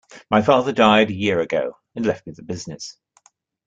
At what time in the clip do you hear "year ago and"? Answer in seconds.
1.15-2.03